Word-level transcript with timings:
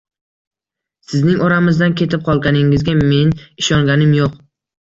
Sizning 1.11 1.43
oramizdan 1.49 1.95
ketib 2.01 2.25
qolganingizga 2.31 2.97
men 3.05 3.37
ishonganim 3.65 4.21
yo‘q. 4.23 4.35